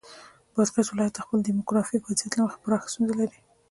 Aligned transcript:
بادغیس 0.53 0.87
ولایت 0.91 1.13
د 1.15 1.19
خپل 1.25 1.39
دیموګرافیک 1.47 2.01
وضعیت 2.03 2.33
له 2.35 2.41
مخې 2.45 2.57
پراخې 2.63 2.87
ستونزې 2.93 3.15
لري. 3.19 3.39